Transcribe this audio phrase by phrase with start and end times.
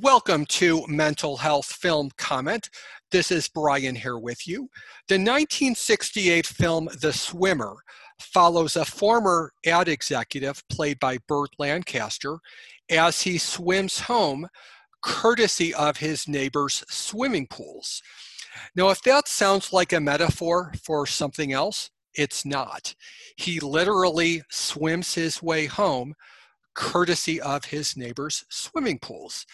[0.00, 2.68] Welcome to Mental Health Film Comment.
[3.12, 4.68] This is Brian here with you.
[5.06, 7.76] The 1968 film The Swimmer
[8.18, 12.38] follows a former ad executive played by Burt Lancaster
[12.90, 14.48] as he swims home
[15.00, 18.02] courtesy of his neighbor's swimming pools.
[18.74, 22.96] Now, if that sounds like a metaphor for something else, it's not.
[23.36, 26.14] He literally swims his way home
[26.74, 29.46] courtesy of his neighbor's swimming pools.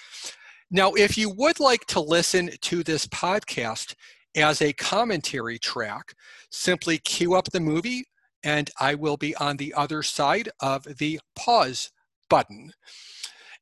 [0.71, 3.95] Now, if you would like to listen to this podcast
[4.37, 6.15] as a commentary track,
[6.51, 8.05] simply cue up the movie
[8.43, 11.91] and I will be on the other side of the pause
[12.29, 12.73] button.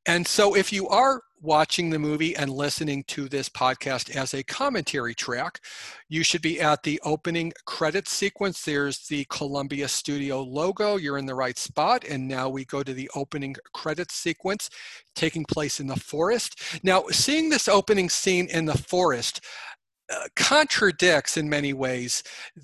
[0.07, 4.43] And so, if you are watching the movie and listening to this podcast as a
[4.43, 5.61] commentary track,
[6.09, 8.63] you should be at the opening credit sequence.
[8.63, 10.97] There's the Columbia Studio logo.
[10.97, 12.05] You're in the right spot.
[12.05, 14.71] And now we go to the opening credit sequence
[15.15, 16.61] taking place in the forest.
[16.83, 19.41] Now, seeing this opening scene in the forest,
[20.11, 22.23] Uh, contradicts in many ways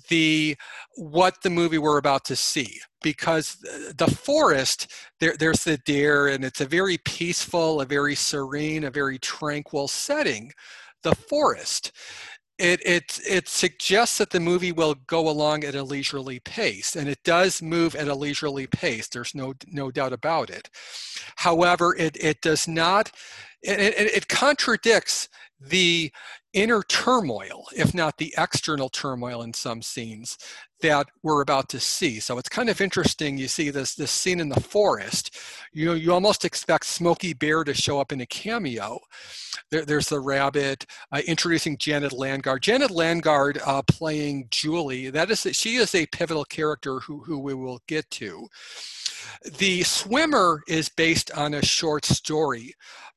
[0.09, 0.57] the
[0.95, 3.57] what the movie we're about to see because
[3.97, 8.89] the forest there, there's the deer and it's a very peaceful a very serene a
[8.89, 10.51] very tranquil setting
[11.03, 11.91] the forest
[12.57, 17.09] it, it, it suggests that the movie will go along at a leisurely pace, and
[17.09, 19.09] it does move at a leisurely pace.
[19.09, 20.69] There's no, no doubt about it.
[21.35, 23.11] However, it, it does not,
[23.61, 25.27] it, it, it contradicts
[25.59, 26.11] the
[26.55, 30.37] inner turmoil, if not the external turmoil in some scenes
[30.81, 32.19] that we're about to see.
[32.19, 33.37] So it's kind of interesting.
[33.37, 35.37] You see this this scene in the forest.
[35.73, 38.99] You you almost expect Smokey Bear to show up in a cameo.
[39.69, 42.63] There, there's the rabbit uh, introducing Janet Landgard.
[42.63, 45.09] Janet Landgard uh, playing Julie.
[45.09, 48.47] That is she is a pivotal character who who we will get to.
[49.57, 52.73] The swimmer is based on a short story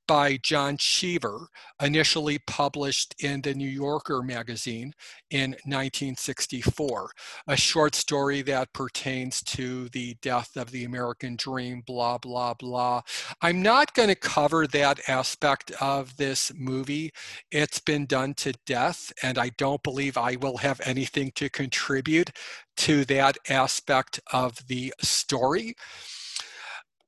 [0.08, 1.48] by John Cheever,
[1.80, 4.94] initially published in the New Yorker magazine
[5.30, 7.10] in 1964,
[7.46, 13.02] a short story that pertains to the death of the American dream, blah, blah, blah.
[13.42, 17.12] I'm not going to cover that aspect of this movie.
[17.52, 22.30] It's been done to death, and I don't believe I will have anything to contribute
[22.78, 25.74] to that aspect of the story.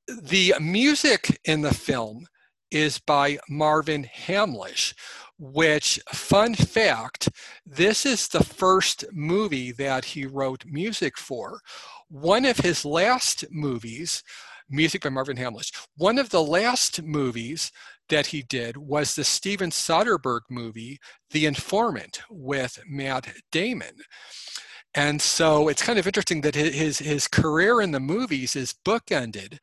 [0.07, 2.27] The music in the film
[2.71, 4.93] is by Marvin Hamlisch,
[5.37, 7.29] which, fun fact,
[7.65, 11.59] this is the first movie that he wrote music for.
[12.09, 14.23] One of his last movies,
[14.69, 17.71] music by Marvin Hamlisch, one of the last movies
[18.09, 20.99] that he did was the Steven Soderbergh movie,
[21.31, 23.95] The Informant, with Matt Damon.
[24.93, 29.59] And so it's kind of interesting that his his career in the movies is bookended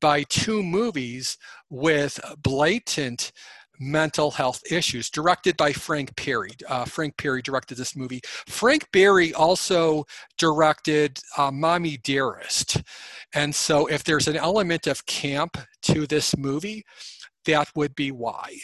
[0.00, 1.38] by two movies
[1.70, 3.32] with blatant
[3.78, 6.50] mental health issues, directed by Frank Perry.
[6.68, 8.20] Uh, Frank Perry directed this movie.
[8.46, 10.04] Frank Perry also
[10.38, 12.82] directed uh, Mommy Dearest.
[13.34, 16.84] And so, if there's an element of camp to this movie,
[17.44, 18.56] that would be why.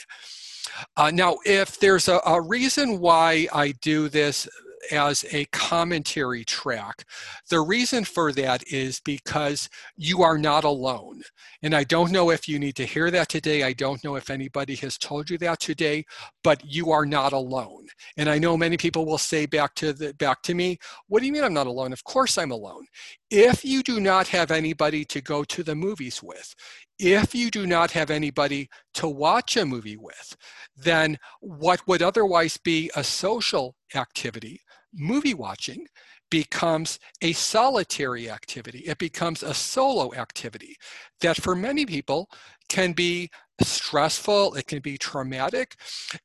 [0.96, 4.48] Uh, now, if there's a, a reason why I do this
[4.90, 7.04] as a commentary track.
[7.48, 11.22] The reason for that is because you are not alone.
[11.62, 13.62] And I don't know if you need to hear that today.
[13.62, 16.04] I don't know if anybody has told you that today,
[16.42, 17.86] but you are not alone.
[18.16, 20.78] And I know many people will say back to the back to me,
[21.08, 21.92] what do you mean I'm not alone?
[21.92, 22.86] Of course I'm alone.
[23.30, 26.54] If you do not have anybody to go to the movies with,
[26.98, 30.36] if you do not have anybody to watch a movie with,
[30.76, 34.60] then what would otherwise be a social activity,
[34.94, 35.86] movie watching,
[36.30, 38.80] becomes a solitary activity.
[38.80, 40.76] It becomes a solo activity
[41.20, 42.28] that for many people
[42.68, 43.30] can be
[43.60, 45.76] stressful, it can be traumatic.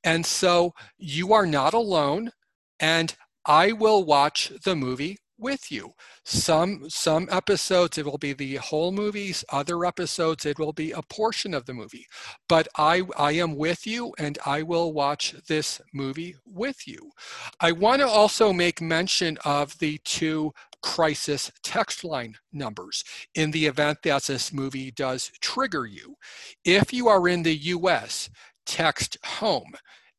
[0.03, 2.31] And so you are not alone,
[2.79, 3.13] and
[3.45, 5.93] I will watch the movie with you.
[6.23, 11.01] Some some episodes it will be the whole movies, other episodes it will be a
[11.01, 12.07] portion of the movie.
[12.49, 17.11] But I I am with you and I will watch this movie with you.
[17.59, 23.03] I want to also make mention of the two crisis text line numbers
[23.35, 26.15] in the event that this movie does trigger you.
[26.63, 28.29] If you are in the US,
[28.65, 29.73] text home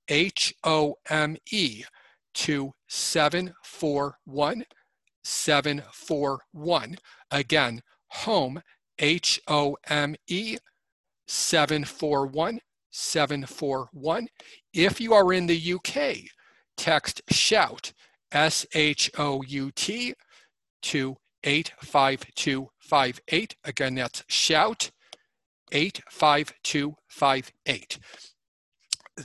[0.08, 1.84] H O M E
[2.34, 4.64] to 741
[5.28, 6.96] 741.
[7.30, 8.60] Again, home,
[8.98, 10.56] H O M E,
[11.26, 12.58] 741
[12.90, 14.26] 741.
[14.72, 16.16] If you are in the UK,
[16.76, 17.92] text shout,
[18.32, 20.14] S H O U T,
[20.82, 23.56] to 85258.
[23.64, 24.90] Again, that's shout,
[25.72, 27.98] 85258.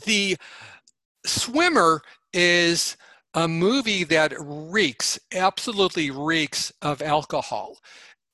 [0.06, 0.36] The
[1.26, 2.02] Swimmer
[2.34, 2.98] is
[3.34, 7.78] a movie that reeks, absolutely reeks of alcohol.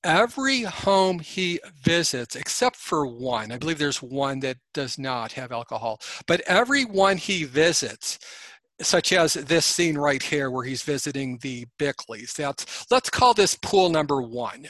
[0.04, 5.52] Every home he visits, except for one, I believe there's one that does not have
[5.52, 8.18] alcohol, but every one he visits,
[8.82, 12.34] such as this scene right here where he's visiting the Bickleys.
[12.34, 14.68] That's let's call this pool number one.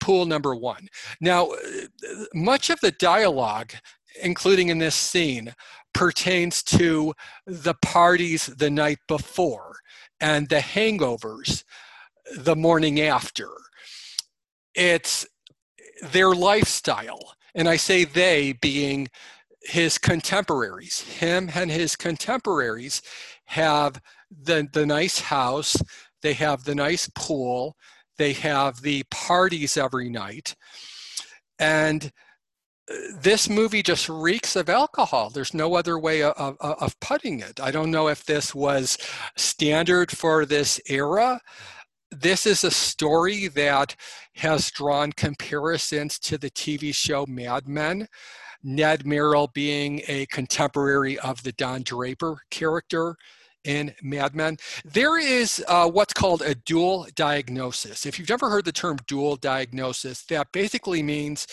[0.00, 0.88] Pool number one.
[1.20, 3.74] Now, uh, much of the dialogue,
[4.20, 5.54] including in this scene,
[5.94, 7.14] pertains to
[7.46, 9.76] the parties the night before
[10.20, 11.64] and the hangovers
[12.36, 13.48] the morning after.
[14.74, 15.26] It's
[16.02, 17.34] their lifestyle.
[17.54, 19.08] And I say they being
[19.62, 21.00] his contemporaries.
[21.00, 23.02] Him and his contemporaries
[23.46, 24.00] have
[24.30, 25.76] the, the nice house,
[26.22, 27.76] they have the nice pool,
[28.16, 30.54] they have the parties every night.
[31.58, 32.12] And
[33.14, 35.30] this movie just reeks of alcohol.
[35.30, 37.60] There's no other way of, of, of, putting it.
[37.60, 38.98] I don't know if this was
[39.36, 41.40] standard for this era.
[42.10, 43.94] This is a story that
[44.34, 48.08] has drawn comparisons to the TV show Mad Men.
[48.64, 53.16] Ned Merrill being a contemporary of the Don Draper character
[53.64, 54.56] in Mad Men.
[54.84, 58.06] There is uh, what's called a dual diagnosis.
[58.06, 61.46] If you've ever heard the term dual diagnosis, that basically means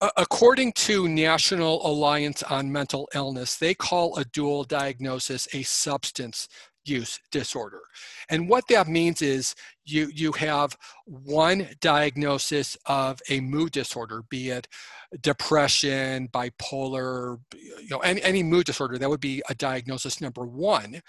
[0.00, 6.48] According to National Alliance on Mental Illness, they call a dual diagnosis a substance
[6.84, 7.80] use disorder.
[8.28, 14.50] And what that means is you, you have one diagnosis of a mood disorder, be
[14.50, 14.68] it
[15.20, 21.02] depression, bipolar, you know, any, any mood disorder, that would be a diagnosis number one.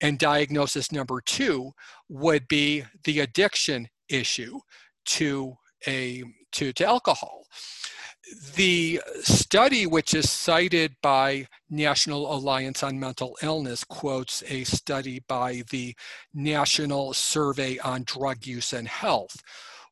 [0.00, 1.72] And diagnosis number two
[2.08, 4.60] would be the addiction issue
[5.06, 5.56] to
[5.86, 7.44] a to, to alcohol
[8.56, 15.62] the study, which is cited by National Alliance on Mental Illness, quotes a study by
[15.70, 15.94] the
[16.34, 19.42] National Survey on Drug Use and Health,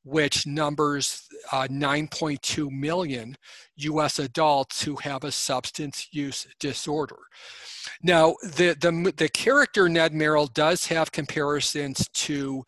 [0.05, 3.37] which numbers uh, 9.2 million
[3.77, 7.19] US adults who have a substance use disorder.
[8.03, 12.65] Now, the, the, the character Ned Merrill does have comparisons to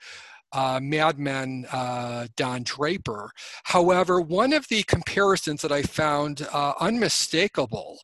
[0.53, 3.31] uh, Mad Men uh, Don Draper.
[3.65, 8.00] However, one of the comparisons that I found uh, unmistakable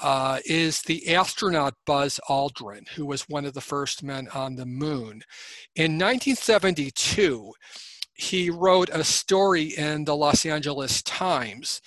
[0.00, 4.66] uh, is the astronaut Buzz Aldrin, who was one of the first men on the
[4.66, 5.22] moon.
[5.74, 7.52] In 1972,
[8.14, 11.80] he wrote a story in the Los Angeles Times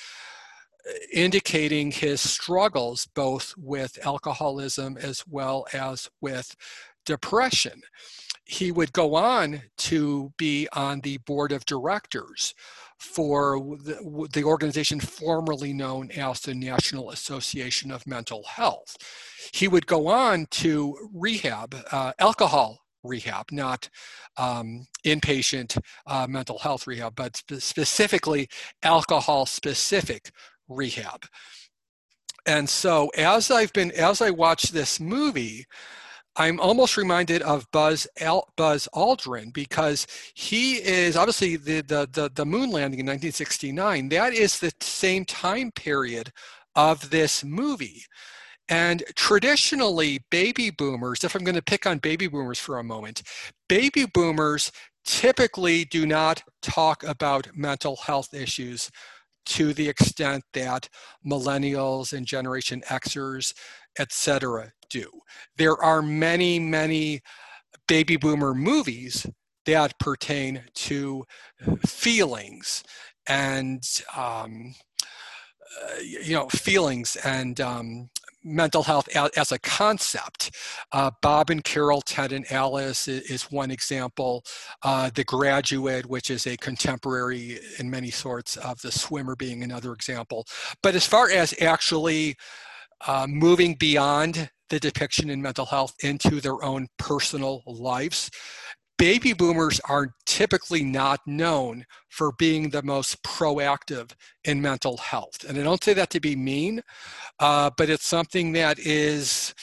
[0.87, 6.55] uh, indicating his struggles both with alcoholism as well as with
[7.05, 7.81] depression
[8.51, 12.53] he would go on to be on the board of directors
[12.99, 18.97] for the, the, organization formerly known as the National Association of Mental Health.
[19.53, 23.89] He would go on to rehab, uh, alcohol rehab, not
[24.35, 28.49] um, inpatient uh, mental health rehab, but spe- specifically
[28.83, 30.29] alcohol specific
[30.67, 31.25] rehab.
[32.45, 35.65] And so as I've been, as I watch this movie,
[36.37, 42.31] I'm almost reminded of Buzz Al- Buzz Aldrin because he is obviously the, the, the
[42.33, 44.09] the moon landing in 1969.
[44.09, 46.31] That is the same time period
[46.75, 48.03] of this movie.
[48.69, 53.23] And traditionally, baby boomers, if I'm going to pick on baby boomers for a moment,
[53.67, 54.71] baby boomers
[55.03, 58.89] typically do not talk about mental health issues
[59.47, 60.87] to the extent that
[61.25, 63.53] millennials and Generation Xers,
[63.97, 65.09] et cetera, do.
[65.57, 67.21] There are many, many
[67.87, 69.25] baby boomer movies
[69.65, 71.23] that pertain to
[71.85, 72.83] feelings
[73.27, 73.83] and
[74.15, 74.73] um,
[75.81, 78.09] uh, you know feelings and um,
[78.43, 80.55] mental health as, a concept.
[80.91, 84.43] Uh, Bob and Carol, Ted and Alice is, is one example.
[84.83, 89.93] Uh, the Graduate, which is a contemporary in many sorts of The Swimmer, being another
[89.93, 90.47] example.
[90.81, 92.35] But as far as actually
[93.07, 98.31] uh, moving beyond the depiction in mental health into their own personal lives,
[98.97, 104.11] baby boomers are typically not known for being the most proactive
[104.45, 105.43] in mental health.
[105.47, 106.81] And I don't say that to be mean,
[107.39, 109.53] uh, but it's something that is,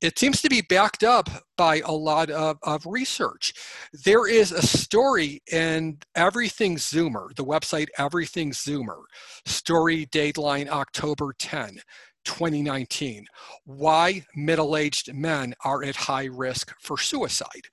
[0.00, 3.52] it seems to be backed up by a lot of, of research.
[3.92, 9.02] There is a story in Everything Zoomer, the website Everything Zoomer,
[9.46, 11.80] story dateline October 10.
[12.24, 13.26] 2019
[13.64, 17.66] why middle-aged men are at high risk for suicide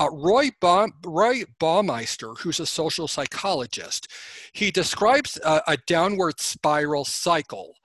[0.00, 4.08] uh, roy, ba- roy baumeister who's a social psychologist
[4.52, 7.76] he describes a, a downward spiral cycle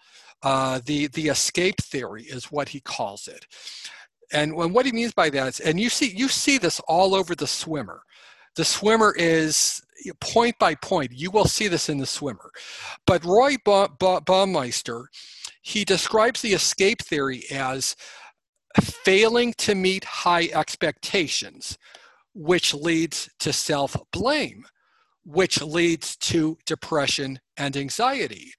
[0.43, 3.45] Uh, the the escape theory is what he calls it,
[4.33, 7.15] and when, what he means by that is, and you see you see this all
[7.15, 8.01] over the swimmer.
[8.55, 9.81] The swimmer is
[10.21, 11.11] point by point.
[11.13, 12.51] You will see this in the swimmer,
[13.07, 15.05] but Roy Baumeister,
[15.69, 17.95] he describes the escape theory as
[18.81, 21.77] failing to meet high expectations,
[22.33, 24.65] which leads to self blame,
[25.23, 28.51] which leads to depression and anxiety,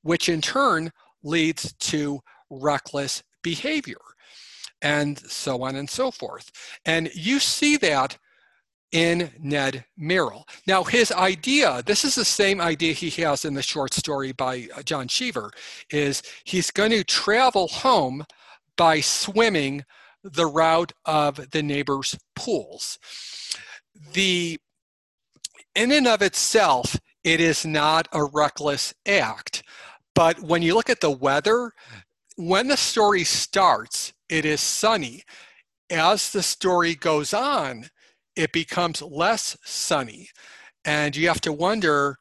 [0.00, 0.90] which in turn
[1.22, 4.00] leads to reckless behavior,
[4.80, 6.50] and so on and so forth.
[6.86, 8.16] And you see that
[8.96, 10.48] in Ned Merrill.
[10.66, 14.68] Now, his idea, this is the same idea he has in the short story by
[14.74, 15.50] uh, John Cheever,
[15.90, 18.24] is he's going to travel home
[18.74, 19.84] by swimming
[20.24, 22.98] the route of the neighbor's pools.
[24.14, 24.58] The
[25.74, 29.62] in and of itself, it is not a reckless act.
[30.14, 31.70] But when you look at the weather,
[32.36, 35.22] when the story starts, it is sunny.
[35.90, 37.90] As the story goes on,
[38.36, 40.28] it becomes less sunny.
[40.84, 42.16] And you have to wonder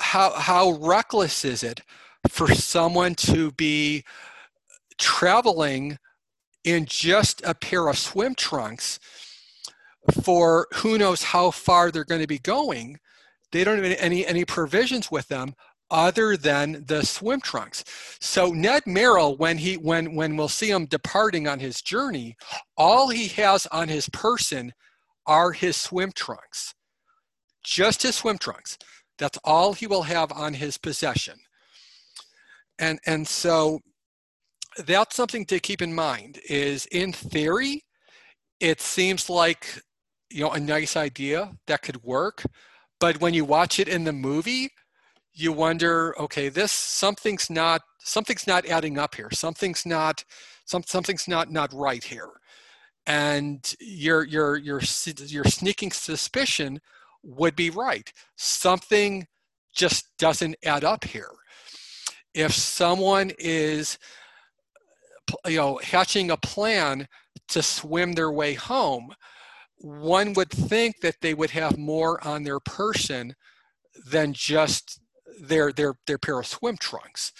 [0.00, 1.80] how, how reckless is it
[2.28, 4.04] for someone to be
[4.98, 5.98] traveling
[6.64, 8.98] in just a pair of swim trunks
[10.22, 12.98] for who knows how far they're going to be going.
[13.52, 15.54] They don't have any, any provisions with them
[15.90, 17.84] other than the swim trunks.
[18.20, 22.36] So Ned Merrill, when he when when we'll see him departing on his journey,
[22.76, 24.72] all he has on his person
[25.28, 26.74] are his swim trunks.
[27.62, 28.78] Just his swim trunks.
[29.18, 31.38] That's all he will have on his possession.
[32.78, 33.80] And and so
[34.78, 37.82] that's something to keep in mind is in theory
[38.60, 39.82] it seems like
[40.30, 42.44] you know a nice idea that could work
[43.00, 44.70] but when you watch it in the movie
[45.34, 50.24] you wonder okay this something's not something's not adding up here something's not
[50.64, 52.30] some, something's not not right here
[53.08, 54.80] and your your your
[55.16, 56.78] your sneaking suspicion
[57.24, 59.26] would be right something
[59.74, 61.30] just doesn't add up here
[62.34, 63.98] if someone is
[65.46, 67.06] you know, hatching a plan
[67.48, 69.12] to swim their way home,
[69.78, 73.34] one would think that they would have more on their person
[74.10, 75.00] than just
[75.40, 77.32] their their their pair of swim trunks.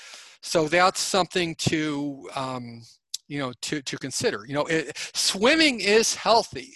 [0.42, 2.82] So that's something to um,
[3.28, 4.44] you know to to consider.
[4.46, 6.74] You know, it, swimming is healthy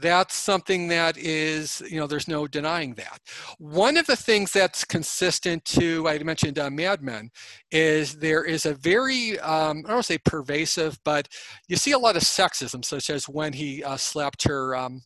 [0.00, 3.20] that's something that is, you know, there's no denying that.
[3.58, 7.30] One of the things that's consistent to, I mentioned uh, Mad Men,
[7.70, 11.28] is there is a very, um, I don't want to say pervasive, but
[11.66, 15.02] you see a lot of sexism, such as when he uh, slapped her um,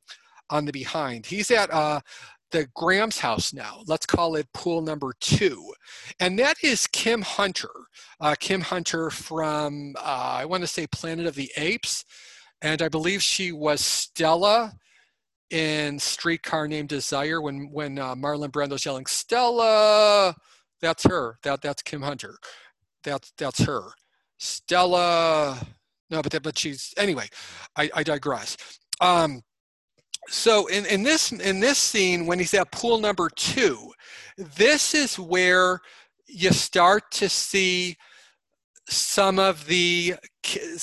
[0.50, 1.24] on the behind.
[1.26, 2.00] He's at uh,
[2.52, 3.82] the Graham's house now.
[3.86, 5.72] Let's call it pool number two.
[6.20, 7.70] And that is Kim Hunter.
[8.20, 12.04] Uh, Kim Hunter from, uh, I want to say Planet of the Apes
[12.62, 14.72] and I believe she was Stella
[15.50, 20.34] in Streetcar Named Desire when when uh, Marlon Brando's yelling Stella.
[20.80, 21.38] That's her.
[21.42, 22.36] That that's Kim Hunter.
[23.04, 23.90] That's that's her.
[24.38, 25.58] Stella.
[26.10, 27.28] No, but but she's anyway.
[27.76, 28.56] I, I digress.
[29.00, 29.42] Um,
[30.28, 33.92] so in, in this in this scene when he's at pool number two,
[34.36, 35.80] this is where
[36.26, 37.96] you start to see
[38.88, 40.14] some of the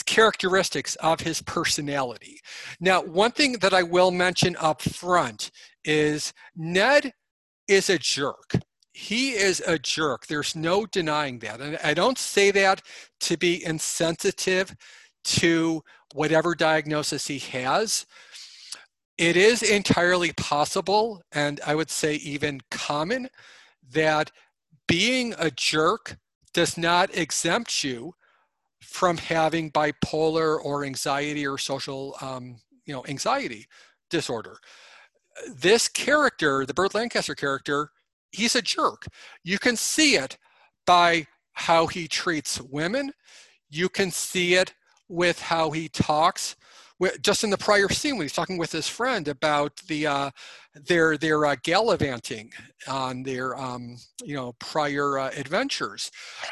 [0.06, 2.40] characteristics of his personality.
[2.80, 5.52] Now, one thing that I will mention up front
[5.84, 7.14] is Ned
[7.68, 8.56] is a jerk.
[8.92, 10.28] He is a jerk.
[10.28, 11.62] There's no denying that.
[11.62, 12.82] And I don't say that
[13.22, 14.76] to be insensitive
[15.26, 18.06] to whatever diagnosis he has.
[19.20, 23.28] It is entirely possible, and I would say even common,
[23.92, 24.32] that
[24.88, 26.16] being a jerk
[26.54, 28.14] does not exempt you
[28.82, 33.68] from having bipolar or anxiety or social, um, you know, anxiety
[34.10, 34.56] disorder.
[35.54, 37.92] This character, the Burt Lancaster character,
[38.32, 39.06] he's a jerk.
[39.44, 40.38] You can see it
[40.88, 43.12] by how he treats women.
[43.70, 44.74] You can see it
[45.10, 46.56] with how he talks
[47.22, 50.32] just in the prior scene when he's talking with his friend about the uh,
[50.76, 52.52] their their uh, gallivanting
[52.88, 56.12] on their um, you know prior uh, adventures.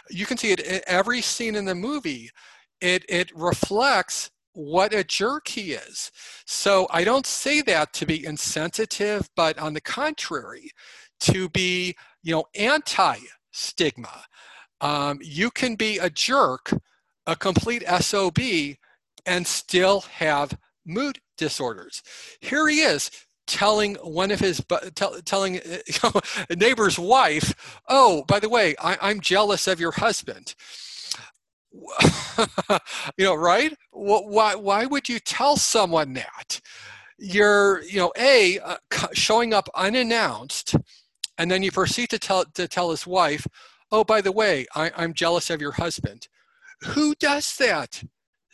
[0.09, 2.29] You can see it in every scene in the movie.
[2.81, 6.11] It it reflects what a jerk he is.
[6.45, 10.71] So I don't say that to be insensitive, but on the contrary,
[11.21, 13.17] to be you know anti
[13.51, 14.23] stigma.
[14.79, 16.71] Um, you can be a jerk,
[17.25, 18.37] a complete SOB,
[19.27, 22.01] and still have mood disorders.
[22.41, 23.11] Here he is
[23.45, 24.61] telling one of his
[24.95, 25.59] tell, telling
[26.49, 27.53] a neighbor's wife,
[27.87, 30.55] "Oh, by the way, I, I'm jealous of your husband."
[33.17, 33.73] you know, right?
[33.91, 36.59] Why, why would you tell someone that?
[37.19, 38.77] You're, you know, A, uh,
[39.13, 40.75] showing up unannounced,
[41.37, 43.47] and then you proceed to tell, to tell his wife,
[43.91, 46.27] oh, by the way, I, I'm jealous of your husband.
[46.83, 48.03] Who does that?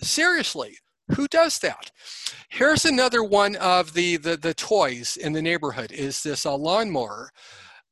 [0.04, 0.78] Seriously,
[1.16, 1.92] who does that?
[2.50, 7.32] Here's another one of the, the, the toys in the neighborhood is this uh, lawnmower.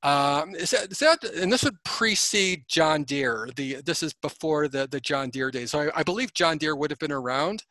[0.03, 3.49] Um, is, that, is that, and this would precede John Deere.
[3.55, 5.71] The, this is before the, the John Deere days.
[5.71, 7.63] So I, I believe John Deere would have been around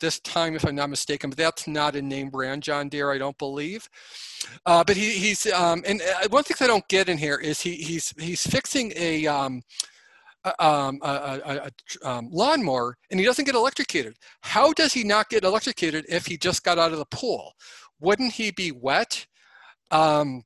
[0.00, 3.18] this time, if I'm not mistaken, but that's not a name brand John Deere, I
[3.18, 3.88] don't believe.
[4.64, 7.60] Uh, but he, he's, um, and uh, one thing I don't get in here is
[7.60, 9.62] he, he's, he's fixing a, um,
[10.58, 11.70] um, a, a,
[12.04, 14.16] a um, lawnmower and he doesn't get electrocuted.
[14.42, 17.52] How does he not get electrocuted if he just got out of the pool?
[18.00, 19.26] Wouldn't he be wet?
[19.90, 20.42] Um,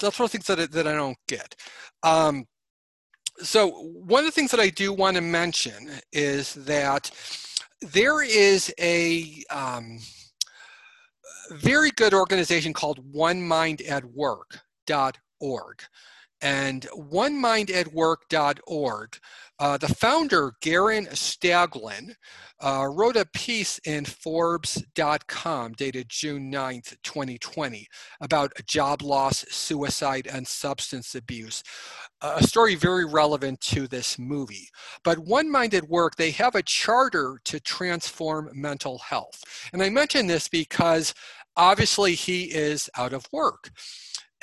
[0.00, 1.56] that's one of the things that I, that I don't get.
[2.02, 2.46] Um,
[3.38, 7.10] so one of the things that I do want to mention is that
[7.80, 9.98] there is a um,
[11.52, 15.82] very good organization called OneMindAtWork.org.
[16.42, 19.18] And OneMindAtWork.org,
[19.58, 22.14] uh, the founder, Garen Staglin,
[22.60, 27.86] uh, wrote a piece in Forbes.com dated June 9th, 2020,
[28.20, 31.62] about job loss, suicide, and substance abuse.
[32.22, 34.68] a story very relevant to this movie.
[35.04, 39.42] But One Mind at Work, they have a charter to transform mental health.
[39.72, 41.14] And I mention this because
[41.56, 43.70] obviously he is out of work.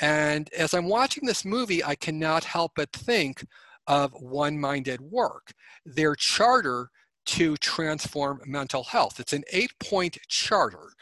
[0.00, 3.44] And as I'm watching this movie, I cannot help but think
[3.86, 5.52] of One Mind at Work,
[5.84, 6.90] their charter
[7.26, 9.20] to transform mental health.
[9.20, 10.92] It's an eight point charter.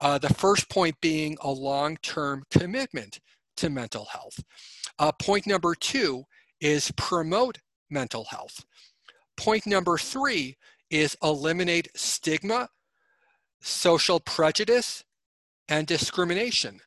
[0.00, 3.20] Uh, the first point being a long term commitment
[3.56, 4.38] to mental health.
[4.98, 6.24] Uh, point number two
[6.60, 7.58] is promote
[7.90, 8.64] mental health.
[9.36, 10.56] Point number three
[10.90, 12.68] is eliminate stigma,
[13.60, 15.04] social prejudice,
[15.68, 16.80] and discrimination.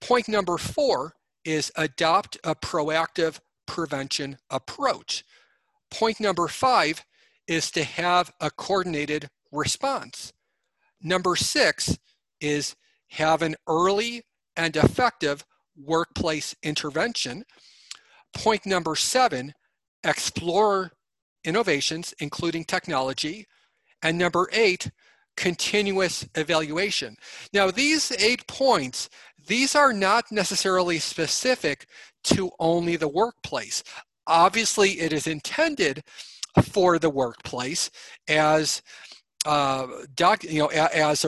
[0.00, 5.24] Point number four is adopt a proactive prevention approach.
[5.90, 7.04] Point number five
[7.46, 10.32] is to have a coordinated response.
[11.02, 11.98] Number six
[12.40, 12.76] is
[13.08, 14.22] have an early
[14.56, 15.44] and effective
[15.76, 17.44] workplace intervention.
[18.34, 19.52] Point number seven,
[20.04, 20.92] explore
[21.44, 23.46] innovations, including technology.
[24.02, 24.90] And number eight,
[25.36, 27.16] continuous evaluation.
[27.52, 29.08] Now, these eight points,
[29.50, 31.86] these are not necessarily specific
[32.22, 33.82] to only the workplace.
[34.28, 36.04] Obviously, it is intended
[36.62, 37.90] for the workplace
[38.28, 38.80] as
[39.44, 41.26] uh, doc, you know, as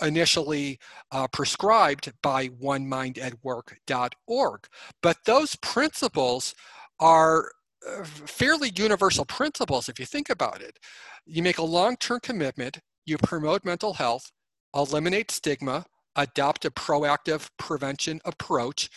[0.00, 0.78] initially
[1.12, 4.66] uh, prescribed by OneMindAtWork.org.
[5.02, 6.54] But those principles
[6.98, 7.52] are
[7.86, 10.78] uh, fairly universal principles if you think about it.
[11.26, 14.32] You make a long-term commitment you promote mental health,
[14.74, 15.84] eliminate stigma,
[16.16, 18.90] adopt a proactive prevention approach,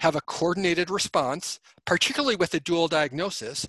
[0.00, 3.68] have a coordinated response, particularly with a dual diagnosis,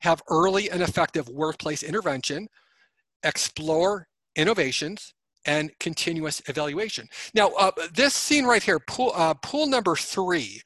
[0.00, 2.48] have early and effective workplace intervention,
[3.24, 5.14] explore innovations,
[5.44, 7.08] and continuous evaluation.
[7.34, 10.60] Now, uh, this scene right here, pool, uh, pool number three,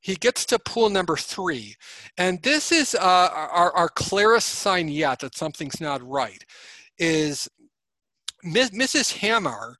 [0.00, 1.76] he gets to pool number three,
[2.16, 6.44] and this is uh, our, our clearest sign yet that something's not right,
[6.98, 7.48] is
[8.44, 9.18] Mrs.
[9.18, 9.76] Hammer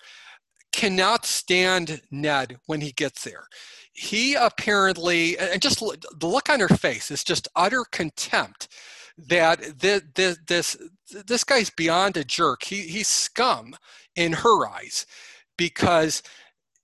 [0.75, 3.47] cannot stand Ned when he gets there.
[3.93, 8.69] He apparently, and just the look on her face is just utter contempt
[9.17, 10.03] that this,
[10.49, 10.77] this,
[11.09, 12.65] this guy's beyond a jerk.
[12.65, 13.77] He, he's scum
[14.17, 15.07] in her eyes
[15.57, 16.23] because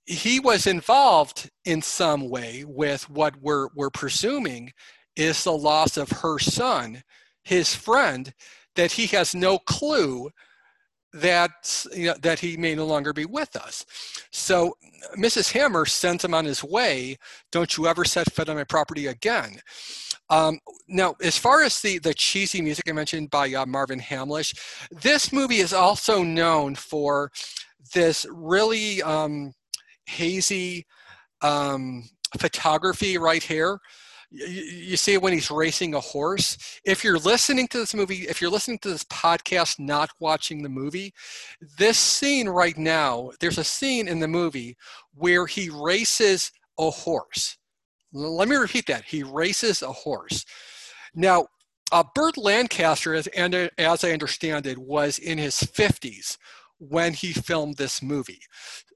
[0.05, 4.71] he was involved in some way with what we're, we're presuming
[5.17, 7.03] is the loss of her son,
[7.43, 8.33] his friend,
[8.77, 10.29] that he has no clue
[11.13, 13.85] that you know, that he may no longer be with us.
[14.31, 14.77] So
[15.17, 15.51] Mrs.
[15.51, 17.17] Hammer sends him on his way.
[17.51, 19.59] Don't you ever set foot on my property again.
[20.29, 24.57] Um, now, as far as the, the cheesy music I mentioned by uh, Marvin Hamlisch,
[24.89, 27.31] this movie is also known for
[27.93, 29.51] this really um,
[30.05, 30.85] hazy
[31.41, 32.07] um,
[32.39, 33.79] photography right here
[34.31, 36.57] you, see when he's racing a horse.
[36.85, 40.69] If you're listening to this movie, if you're listening to this podcast, not watching the
[40.69, 41.13] movie,
[41.77, 44.77] this scene right now, there's a scene in the movie
[45.13, 47.57] where he races a horse.
[48.13, 49.05] Let me repeat that.
[49.05, 50.45] He races a horse.
[51.13, 51.47] Now,
[51.91, 56.37] uh, Burt Lancaster, as, and as I understand it, was in his 50s
[56.77, 58.41] when he filmed this movie.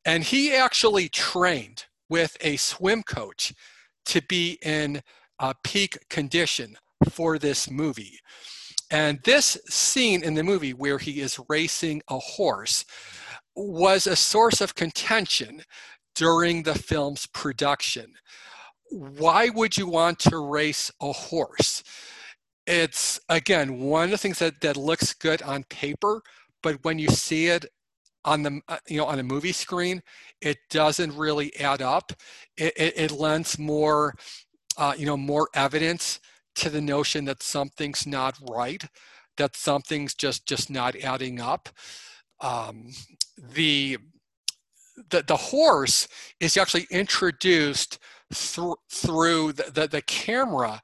[0.06, 3.54] And he actually trained with a swim coach
[4.06, 5.02] to be in
[5.40, 6.78] uh, peak condition
[7.10, 8.20] for this movie.
[8.92, 12.86] And this scene in the movie where he is racing a horse
[13.56, 15.64] was a source of contention
[16.14, 18.14] during the film's production.
[18.92, 21.84] Why would you want to race a horse?
[22.68, 26.22] It's again one of the things that, that looks good on paper,
[26.64, 27.66] but when you see it
[28.24, 30.02] on the uh, you know on a movie screen,
[30.42, 32.12] it doesn't really add up.
[32.58, 34.16] It, it, it lends more
[34.78, 36.20] uh, you know more evidence
[36.56, 38.84] to the notion that something's not right,
[39.38, 41.70] that something's just just not adding up.
[42.42, 42.92] Um,
[43.38, 43.98] the
[45.10, 46.08] the the horse
[46.40, 48.00] is actually introduced
[48.34, 50.82] through through the, the, the camera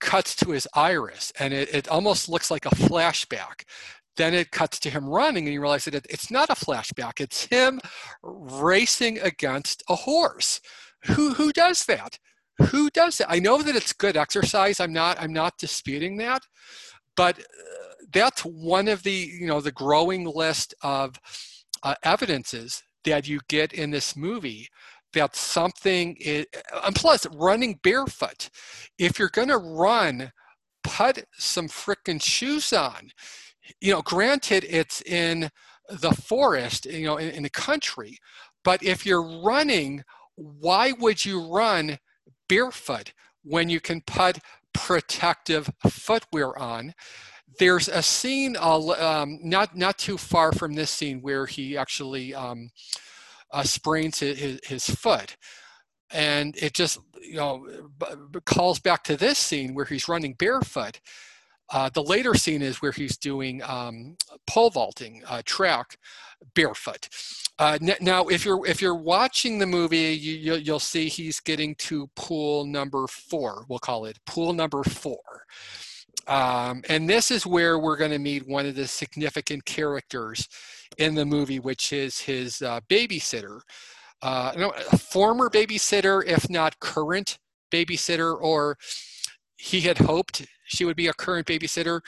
[0.00, 3.64] cuts to his iris and it, it almost looks like a flashback.
[4.16, 7.20] Then it cuts to him running and you realize that it, it's not a flashback.
[7.20, 7.80] It's him
[8.22, 10.60] racing against a horse.
[11.06, 12.18] Who who does that
[12.60, 13.26] who does it?
[13.28, 14.80] I know that it's good exercise.
[14.80, 16.42] I'm not i'm not disputing that
[17.18, 17.42] but uh,
[18.12, 21.16] that's one of the you know the growing list of
[21.82, 24.68] uh, evidences that you get in this movie
[25.12, 26.46] that something is
[26.84, 28.50] and plus running barefoot.
[28.98, 30.32] If you're going to run
[30.84, 33.10] put some freaking shoes on.
[33.80, 35.50] You know granted it's in
[35.88, 38.18] the forest you know in, in the country
[38.62, 40.04] but if you're running
[40.36, 41.98] why would you run
[42.48, 44.38] barefoot when you can put
[44.72, 46.94] protective footwear on.
[47.58, 52.34] There's a scene uh, um, not not too far from this scene where he actually
[52.34, 52.70] um,
[53.52, 55.36] uh, sprains his, his foot,
[56.10, 57.66] and it just you know
[58.44, 61.00] calls back to this scene where he's running barefoot.
[61.70, 65.98] Uh, the later scene is where he's doing um, pole vaulting uh, track
[66.54, 67.08] barefoot.
[67.58, 71.74] Uh, now, if you're if you're watching the movie, you, you, will see he's getting
[71.74, 73.64] to pool number four.
[73.68, 75.44] We'll call it pool number four.
[76.28, 80.48] Um, and this is where we're going to meet one of the significant characters
[80.98, 83.60] in the movie, which is his uh, babysitter,
[84.22, 87.38] uh, a former babysitter, if not current
[87.72, 88.76] babysitter, or
[89.58, 92.00] he had hoped she would be a current babysitter.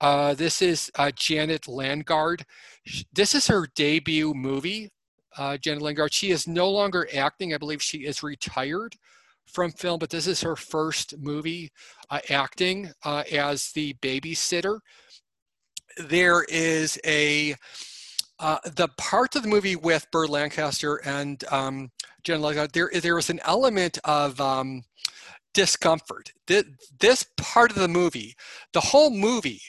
[0.00, 2.44] Uh, this is uh, Janet Landgard.
[3.12, 4.90] This is her debut movie,
[5.38, 6.12] uh, Janet Landgard.
[6.12, 7.54] She is no longer acting.
[7.54, 8.96] I believe she is retired
[9.46, 11.70] from film, but this is her first movie
[12.10, 14.80] uh, acting uh, as the babysitter.
[15.98, 17.54] There is a
[18.38, 21.90] uh, the part of the movie with Burt Lancaster and um,
[22.24, 24.82] Jen Landgard, there there was an element of um,
[25.56, 26.34] discomfort.
[26.46, 28.36] This part of the movie,
[28.74, 29.62] the whole movie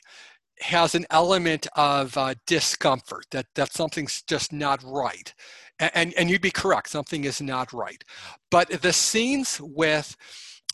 [0.60, 5.34] has an element of uh, discomfort that, that something's just not right.
[5.80, 8.04] And, and you'd be correct, something is not right.
[8.52, 10.17] But the scenes with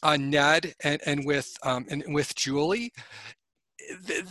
[0.02, 2.92] uh, Ned and, and, with, um, and with Julie,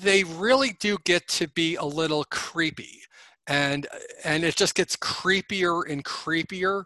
[0.01, 3.03] they really do get to be a little creepy.
[3.47, 3.87] And,
[4.25, 6.85] and it just gets creepier and creepier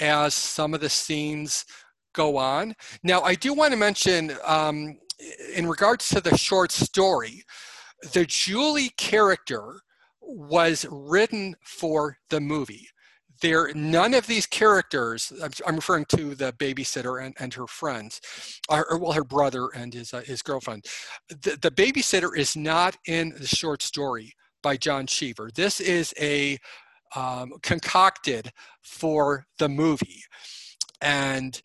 [0.00, 1.66] as some of the scenes
[2.12, 2.74] go on.
[3.02, 4.98] Now, I do want to mention, um,
[5.54, 7.42] in regards to the short story,
[8.12, 9.80] the Julie character
[10.20, 12.88] was written for the movie.
[13.40, 15.32] There, none of these characters,
[15.64, 18.20] I'm, referring to the babysitter and, and her friends,
[18.68, 20.86] or, or, well, her brother and his, uh, his girlfriend.
[21.28, 25.50] The, the babysitter is not in the short story by John Cheever.
[25.54, 26.58] This is a
[27.14, 30.22] um, concocted for the movie.
[31.00, 31.60] And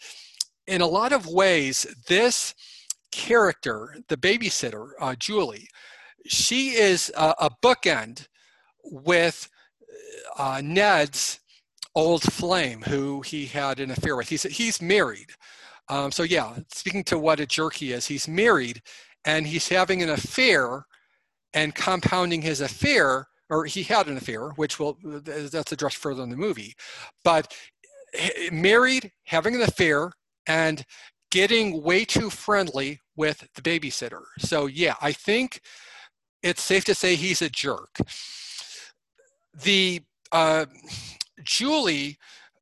[0.68, 2.54] in a lot of ways, this
[3.12, 5.68] character, the babysitter, uh, Julie,
[6.26, 8.28] she is a, a bookend
[8.84, 9.50] with
[10.38, 11.40] uh, Ned's
[11.96, 14.30] old flame, who he had an affair with.
[14.30, 15.32] He's he's married.
[15.90, 18.82] Um, so yeah, speaking to what a jerk he is, he's married
[19.26, 20.86] and he's having an affair
[21.54, 26.30] and compounding his affair, or he had an affair, which will that's addressed further in
[26.30, 26.74] the movie.
[27.24, 27.54] But
[28.52, 30.12] married, having an affair,
[30.48, 30.84] and
[31.32, 34.22] getting way too friendly with the babysitter.
[34.40, 35.62] So, yeah, I think
[36.42, 37.98] it's safe to say he's a jerk.
[39.64, 40.02] The
[40.32, 40.66] uh,
[41.44, 42.18] Julie,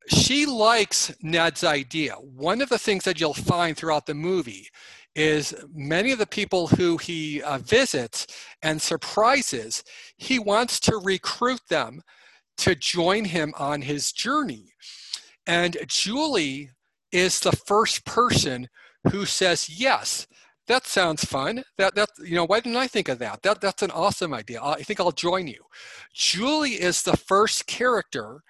[0.08, 2.14] she likes Ned's idea.
[2.14, 4.68] One of the things that you'll find throughout the movie
[5.14, 8.26] is many of the people who he uh, visits
[8.62, 9.84] and surprises,
[10.16, 12.00] he wants to recruit them
[12.58, 14.72] to join him on his journey.
[15.46, 16.70] And Julie
[17.12, 18.68] is the first person
[19.10, 20.26] who says, yes,
[20.68, 21.64] that sounds fun.
[21.76, 23.42] That that you know, why didn't I think of that?
[23.42, 24.62] That that's an awesome idea.
[24.62, 25.60] I think I'll join you.
[26.14, 28.42] Julie is the first character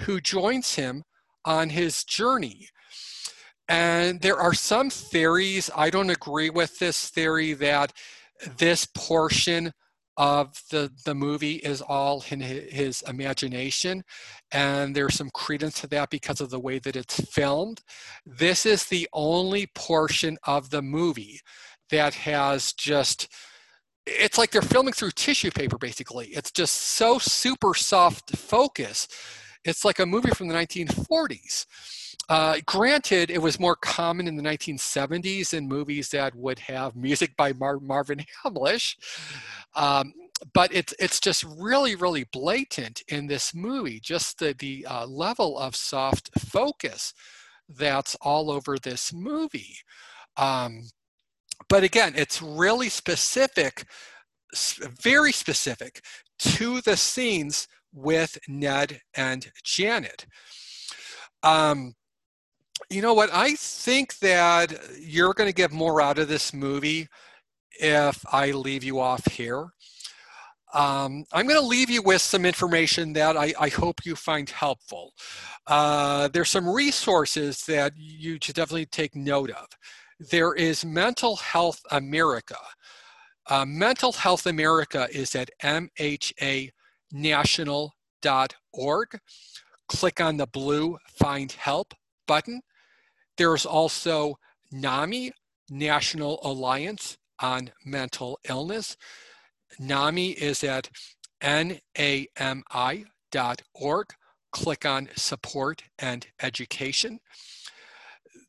[0.00, 1.04] who joins him
[1.44, 2.68] on his journey.
[3.68, 7.92] And there are some theories, I don't agree with this theory that
[8.56, 9.72] this portion
[10.18, 14.02] of the, the movie is all in his imagination.
[14.50, 17.80] And there's some credence to that because of the way that it's filmed.
[18.26, 21.40] This is the only portion of the movie
[21.90, 23.28] that has just,
[24.06, 26.26] it's like they're filming through tissue paper, basically.
[26.28, 29.06] It's just so super soft focus.
[29.68, 31.66] It's like a movie from the 1940s.
[32.28, 37.36] Uh, granted, it was more common in the 1970s in movies that would have music
[37.36, 38.96] by Mar- Marvin Hamlisch.
[39.74, 40.12] Um,
[40.54, 45.58] but it's it's just really really blatant in this movie just the the uh, level
[45.58, 47.12] of soft focus
[47.68, 49.76] that's all over this movie
[50.36, 50.82] um,
[51.68, 53.84] but again it's really specific
[55.02, 56.04] very specific
[56.38, 60.26] to the scenes with ned and janet
[61.42, 61.94] um,
[62.90, 67.08] you know what i think that you're going to get more out of this movie
[67.80, 69.70] if i leave you off here
[70.74, 74.48] um, I'm going to leave you with some information that I, I hope you find
[74.50, 75.14] helpful.
[75.66, 79.66] Uh, there's some resources that you should definitely take note of.
[80.20, 82.58] There is Mental Health America.
[83.46, 85.50] Uh, Mental Health America is at
[87.14, 89.20] mhanational.org.
[89.88, 91.94] Click on the blue Find Help
[92.26, 92.60] button.
[93.36, 94.38] There's also
[94.70, 95.32] NAMI,
[95.70, 98.96] National Alliance on Mental Illness.
[99.78, 100.88] NAMI is at
[101.42, 101.78] nami.org.
[104.50, 107.20] Click on support and education.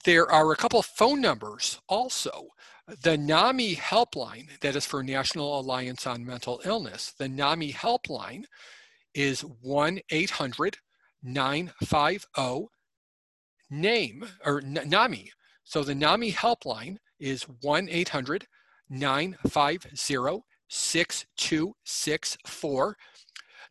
[0.06, 2.48] There are a couple phone numbers also.
[3.04, 8.46] The NAMI helpline, that is for National Alliance on Mental Illness, the NAMI helpline
[9.14, 10.78] is 1 800
[11.22, 12.68] 950
[13.70, 15.32] NAME or NAMI.
[15.64, 18.48] So the NAMI helpline is 1 800
[18.90, 22.98] 950 6264.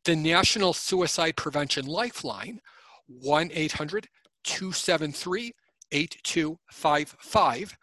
[0.04, 2.60] The National Suicide Prevention Lifeline,
[3.08, 4.06] 1 800
[4.44, 5.52] 273
[5.90, 7.76] 8255.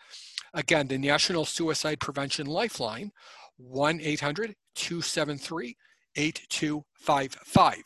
[0.55, 3.11] Again, the National Suicide Prevention Lifeline,
[3.57, 5.75] 1 800 273
[6.15, 7.83] 8255.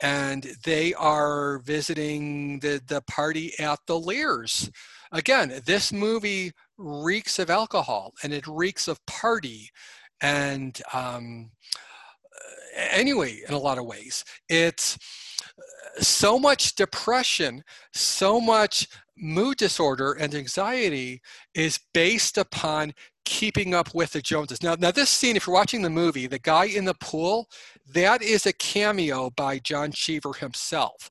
[0.00, 4.70] and they are visiting the, the party at the Lears.
[5.12, 9.70] Again, this movie reeks of alcohol and it reeks of party.
[10.20, 11.50] And um,
[12.76, 14.98] anyway, in a lot of ways, it's
[15.98, 21.20] so much depression, so much mood disorder and anxiety
[21.54, 22.92] is based upon
[23.24, 24.62] keeping up with the Joneses.
[24.62, 27.48] Now, now this scene, if you're watching the movie, the guy in the pool,
[27.92, 31.10] that is a cameo by John Cheever himself.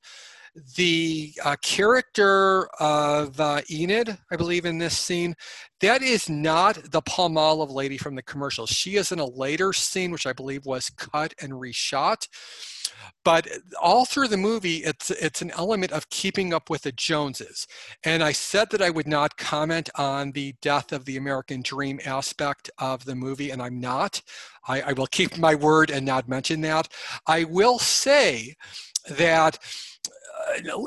[0.76, 5.36] The uh, character of uh, Enid, I believe, in this scene,
[5.82, 8.68] that is not the Palmolive lady from the commercial.
[8.68, 12.28] She is in a later scene, which I believe was cut and reshot.
[13.26, 13.48] But
[13.82, 17.68] all through the movie, it's it's an element of keeping up with the Joneses.
[18.04, 22.00] And I said that I would not comment on the death of the American dream
[22.06, 24.22] aspect of the movie, and I'm not.
[24.68, 26.90] I, I will keep my word and not mention that.
[27.26, 28.56] I will say
[29.10, 29.58] that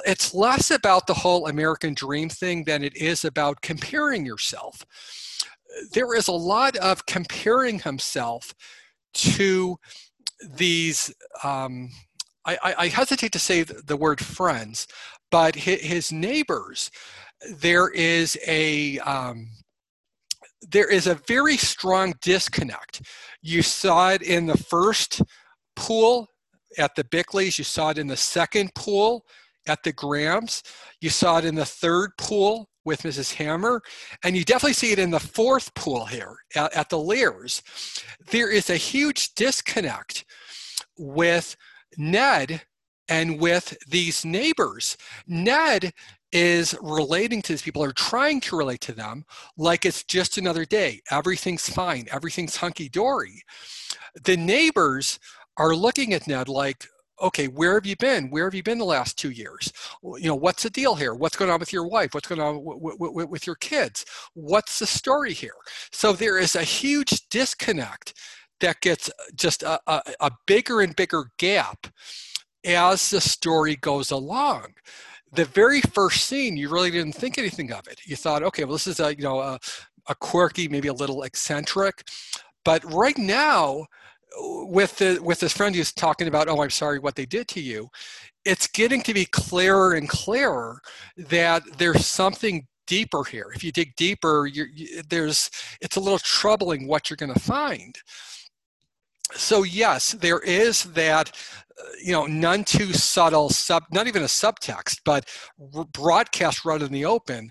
[0.06, 4.84] it's less about the whole American dream thing than it is about comparing yourself.
[5.92, 8.54] There is a lot of comparing himself
[9.14, 9.78] to
[10.56, 11.12] these.
[11.42, 11.90] Um,
[12.44, 14.86] I, I, hesitate to say the word friends,
[15.30, 16.90] but his neighbors.
[17.50, 19.48] There is a um,
[20.62, 23.02] there is a very strong disconnect.
[23.42, 25.22] You saw it in the first
[25.74, 26.28] pool
[26.78, 27.58] at the Bickleys.
[27.58, 29.24] You saw it in the second pool
[29.66, 30.62] at the Grahams.
[31.00, 33.35] You saw it in the third pool with Mrs.
[33.35, 33.81] Hammar.
[34.24, 37.62] And you definitely see it in the fourth pool here at, at the Lears.
[38.31, 40.24] There is a huge disconnect
[40.96, 41.57] with
[41.98, 42.62] Ned
[43.09, 44.96] and with these neighbors.
[45.26, 45.92] Ned
[46.33, 49.24] is relating to these people or trying to relate to them
[49.57, 51.00] like it's just another day.
[51.11, 53.42] Everything's fine, everything's hunky dory.
[54.24, 55.18] The neighbors
[55.57, 56.87] are looking at Ned like,
[57.20, 58.31] okay, where have you been?
[58.31, 59.72] Where have you been the last two years?
[60.02, 61.14] You know, what's the deal here?
[61.14, 62.14] What's going on with your wife?
[62.14, 64.05] What's going on w- w- with your kids?
[64.35, 65.55] What's the story here?
[65.92, 68.14] So there is a huge disconnect
[68.61, 71.87] that gets uh, just a, a, a bigger and bigger gap
[72.64, 74.74] as the story goes along
[75.33, 78.00] the very first scene, you really didn't think anything of it.
[78.07, 79.59] You thought, okay, well, this is a you know a,
[80.09, 82.05] a quirky, maybe a little eccentric,
[82.64, 83.87] but right now,
[84.38, 87.61] with the with this friend who's talking about, oh, I'm sorry, what they did to
[87.61, 87.88] you,
[88.44, 90.81] it's getting to be clearer and clearer
[91.16, 93.51] that there's something deeper here.
[93.55, 94.66] If you dig deeper, you,
[95.09, 97.96] there's it's a little troubling what you're going to find.
[99.33, 101.33] So yes, there is that
[101.79, 105.29] uh, you know, none too subtle sub, not even a subtext, but
[105.92, 107.51] broadcast right in the open.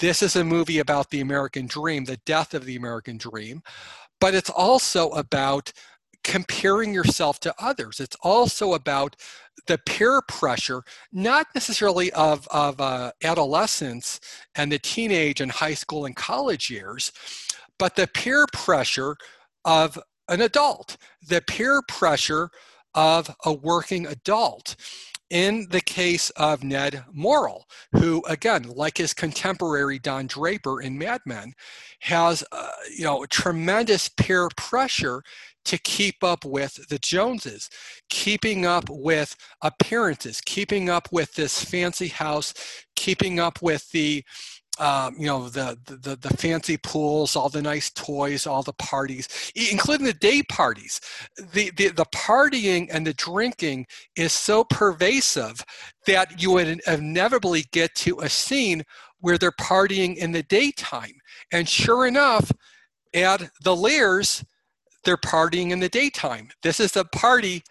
[0.00, 3.62] This is a movie about the American dream, the death of the American dream,
[4.20, 5.72] but it's also about
[6.24, 8.00] comparing yourself to others.
[8.00, 9.16] It's also about
[9.66, 14.20] the peer pressure, not necessarily of, of uh, adolescence
[14.54, 17.12] and the teenage and high school and college years,
[17.78, 19.16] but the peer pressure
[19.64, 22.50] of an adult, the peer pressure
[22.94, 24.76] of a working adult.
[25.30, 31.20] In the case of Ned Merrill, who, again, like his contemporary Don Draper in Mad
[31.24, 31.52] Men,
[32.00, 35.22] has uh, you know tremendous peer pressure
[35.64, 37.68] to keep up with the Joneses,
[38.08, 42.54] keeping up with appearances, keeping up with this fancy house,
[42.96, 44.24] keeping up with the
[44.78, 49.28] um, you know the, the the fancy pools, all the nice toys, all the parties,
[49.54, 51.00] including the day parties.
[51.52, 55.62] The, the the partying and the drinking is so pervasive
[56.06, 58.82] that you would inevitably get to a scene
[59.18, 61.20] where they're partying in the daytime.
[61.52, 62.50] And sure enough,
[63.12, 64.44] at the Lears,
[65.04, 66.50] they're partying in the daytime.
[66.62, 67.62] This is a party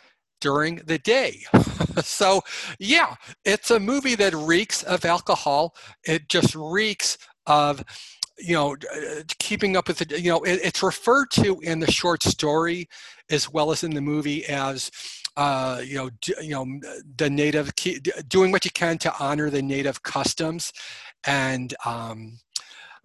[0.41, 1.41] during the day.
[2.03, 2.41] so,
[2.79, 3.15] yeah,
[3.45, 5.75] it's a movie that reeks of alcohol.
[6.05, 7.83] It just reeks of
[8.37, 11.91] you know uh, keeping up with the you know it, it's referred to in the
[11.91, 12.87] short story
[13.29, 14.89] as well as in the movie as
[15.37, 16.65] uh, you know d- you know
[17.17, 17.71] the native
[18.27, 20.71] doing what you can to honor the native customs
[21.25, 22.39] and um,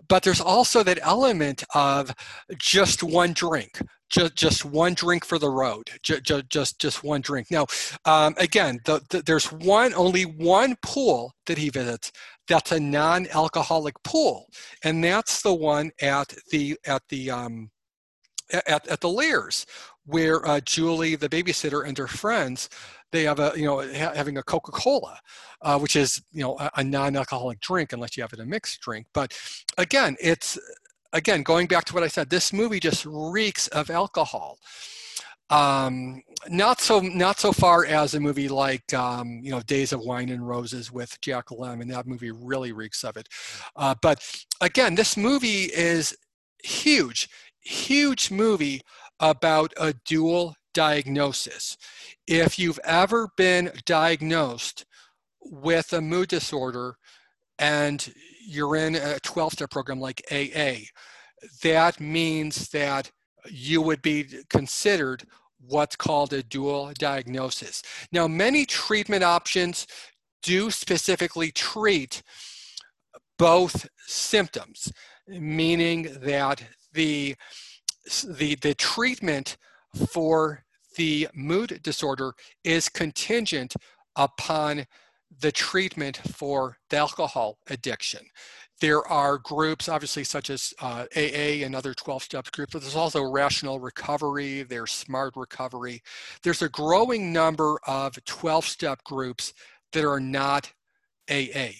[0.08, 2.14] but there's also that element of
[2.58, 3.80] just one drink
[4.10, 7.48] just just one drink for the road just just just one drink.
[7.50, 7.66] Now
[8.04, 12.12] um, again the, the, there's one only one pool that he visits.
[12.46, 14.46] That's a non-alcoholic pool
[14.82, 17.70] and that's the one at the at the um,
[18.52, 19.66] at, at the Lears
[20.06, 22.68] where uh, Julie the babysitter and her friends
[23.12, 25.18] they have a you know ha- having a Coca-Cola
[25.62, 28.80] uh, which is you know a, a non-alcoholic drink unless you have it a mixed
[28.80, 29.06] drink.
[29.14, 29.36] But
[29.78, 30.58] again it's
[31.14, 34.58] again, going back to what I said, this movie just reeks of alcohol.
[35.50, 40.00] Um, not so not so far as a movie like um, you know Days of
[40.00, 41.90] Wine and Roses with Jack Lemmon.
[41.90, 43.28] That movie really reeks of it.
[43.76, 44.26] Uh, but
[44.60, 46.16] again, this movie is
[46.62, 47.28] huge,
[47.60, 48.80] huge movie
[49.20, 51.76] about a dual diagnosis.
[52.26, 54.86] If you've ever been diagnosed
[55.40, 56.96] with a mood disorder
[57.58, 58.12] and
[58.44, 60.86] you're in a 12 step program like AA,
[61.62, 63.10] that means that
[63.50, 65.24] you would be considered
[65.60, 67.82] what's called a dual diagnosis.
[68.12, 69.86] Now, many treatment options
[70.42, 72.22] do specifically treat
[73.38, 74.92] both symptoms,
[75.26, 77.34] meaning that the,
[78.26, 79.56] the, the treatment
[80.10, 80.64] for
[80.96, 82.32] the mood disorder
[82.62, 83.74] is contingent
[84.16, 84.86] upon
[85.40, 88.20] the treatment for the alcohol addiction.
[88.80, 92.96] There are groups, obviously, such as uh, AA and other 12 step groups, but there's
[92.96, 96.02] also rational recovery, there's smart recovery.
[96.42, 99.54] There's a growing number of 12 step groups
[99.92, 100.72] that are not
[101.30, 101.70] AA.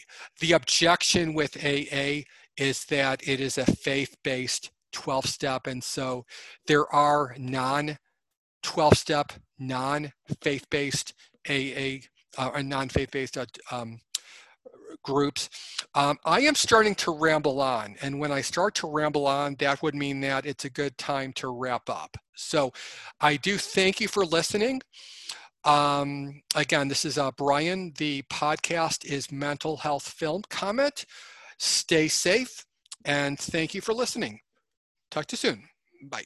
[0.41, 2.23] The objection with AA
[2.57, 6.25] is that it is a faith based 12 step, and so
[6.67, 7.99] there are non
[8.63, 11.13] 12 step, non faith based
[11.49, 11.99] AA,
[12.39, 14.01] uh, non faith based uh, um,
[15.03, 15.49] groups.
[15.95, 19.83] Um, I am starting to ramble on, and when I start to ramble on, that
[19.83, 22.17] would mean that it's a good time to wrap up.
[22.35, 22.73] So
[23.21, 24.81] I do thank you for listening.
[25.65, 27.93] Um, again, this is uh, Brian.
[27.97, 31.07] The podcast is Mental Health Film Comment.
[31.59, 32.65] Stay safe,
[33.05, 34.41] and thank you for listening.
[35.11, 35.65] Talk to you soon.
[36.03, 36.25] Bye.